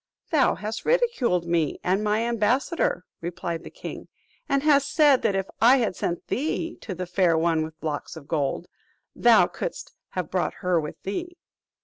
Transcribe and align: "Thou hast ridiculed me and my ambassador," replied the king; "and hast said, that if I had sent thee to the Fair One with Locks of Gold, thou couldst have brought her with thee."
"Thou 0.31 0.55
hast 0.55 0.83
ridiculed 0.83 1.45
me 1.45 1.79
and 1.83 2.03
my 2.03 2.21
ambassador," 2.21 3.05
replied 3.21 3.63
the 3.63 3.69
king; 3.69 4.07
"and 4.49 4.63
hast 4.63 4.91
said, 4.91 5.21
that 5.21 5.35
if 5.35 5.45
I 5.61 5.77
had 5.77 5.95
sent 5.95 6.25
thee 6.25 6.75
to 6.81 6.95
the 6.95 7.05
Fair 7.05 7.37
One 7.37 7.61
with 7.63 7.75
Locks 7.83 8.15
of 8.15 8.27
Gold, 8.27 8.65
thou 9.15 9.45
couldst 9.45 9.93
have 10.15 10.31
brought 10.31 10.55
her 10.65 10.79
with 10.81 10.99
thee." 11.03 11.37